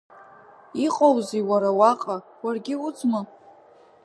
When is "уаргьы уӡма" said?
2.43-3.21